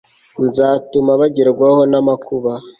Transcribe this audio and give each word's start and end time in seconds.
nzatuma 0.47 1.11
bagerwaho 1.21 1.81
n 1.91 1.93
amakuba 2.01 2.53